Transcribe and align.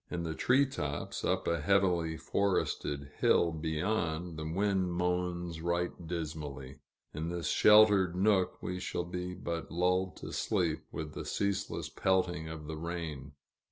In 0.09 0.23
the 0.23 0.33
tree 0.33 0.65
tops, 0.65 1.23
up 1.23 1.47
a 1.47 1.61
heavily 1.61 2.17
forested 2.17 3.11
hill 3.19 3.51
beyond, 3.51 4.35
the 4.35 4.51
wind 4.51 4.91
moans 4.93 5.61
right 5.61 5.91
dismally. 6.07 6.79
In 7.13 7.29
this 7.29 7.49
sheltered 7.49 8.15
nook, 8.15 8.63
we 8.63 8.79
shall 8.79 9.05
be 9.05 9.35
but 9.35 9.69
lulled 9.69 10.15
to 10.17 10.31
sleep 10.33 10.85
with 10.91 11.13
the 11.13 11.23
ceaseless 11.23 11.87
pelting 11.87 12.49
of 12.49 12.65
the 12.65 12.77
rain. 12.77 13.33